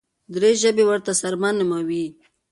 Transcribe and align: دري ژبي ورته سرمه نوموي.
دري 0.33 0.51
ژبي 0.61 0.83
ورته 0.87 1.11
سرمه 1.21 1.49
نوموي. 1.57 2.05